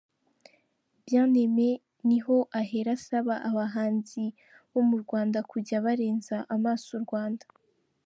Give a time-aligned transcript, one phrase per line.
[1.07, 1.69] Bien-Aimé
[2.09, 4.23] niho ahera asaba abahanzi
[4.71, 7.45] bo mu Rwanda kujya barenza amaso u Rwanda.